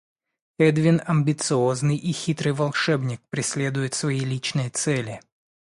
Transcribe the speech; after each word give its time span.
Эдвин, 0.57 0.99
амбициозный 1.05 1.95
и 1.95 2.11
хитрый 2.11 2.53
волшебник, 2.53 3.21
преследует 3.29 3.93
свои 3.93 4.21
личные 4.21 4.71
цели. 4.71 5.21